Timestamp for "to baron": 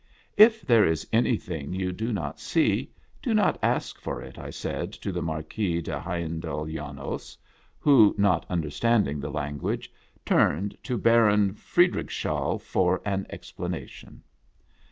10.85-11.53